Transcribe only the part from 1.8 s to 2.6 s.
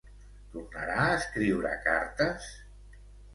cartes?